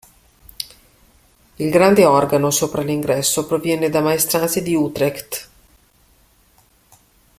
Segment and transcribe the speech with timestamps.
[1.57, 5.49] Il grande organo sopra l'ingresso proviene da maestranze di Utrecht.